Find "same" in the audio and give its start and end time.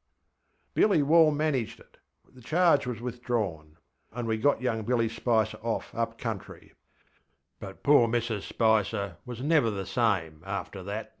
9.84-10.42